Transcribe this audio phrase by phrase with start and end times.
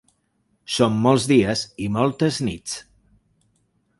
[0.75, 2.75] Són molts dies i moltes nits.